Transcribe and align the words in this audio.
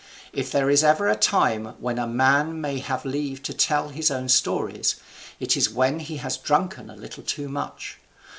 If 0.33 0.51
there 0.51 0.71
is 0.71 0.83
ever 0.83 1.07
a 1.07 1.15
time 1.15 1.75
when 1.79 1.99
a 1.99 2.07
man 2.07 2.59
may 2.59 2.79
have 2.79 3.05
leave 3.05 3.43
to 3.43 3.53
tell 3.53 3.89
his 3.89 4.09
own 4.09 4.29
stories, 4.29 4.95
it 5.39 5.55
is 5.55 5.69
when 5.69 5.99
he 5.99 6.17
has 6.17 6.37
drunken 6.39 6.89
a 6.89 6.95
little 6.95 7.21
too 7.21 7.47
much. 7.47 7.99